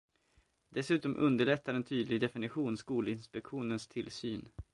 [0.69, 4.49] Dessutom underlättar en tydlig definition Skolinspektionens tillsyn.